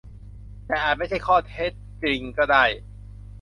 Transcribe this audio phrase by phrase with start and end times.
[0.65, 1.71] แต่อาจไม่ใช่ข้อเท็จ
[2.03, 2.63] จริงก็ได้